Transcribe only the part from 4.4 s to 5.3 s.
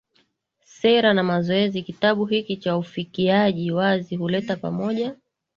pamoja